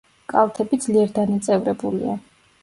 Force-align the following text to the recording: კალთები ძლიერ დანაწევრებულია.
კალთები 0.31 0.79
ძლიერ 0.85 1.13
დანაწევრებულია. 1.19 2.17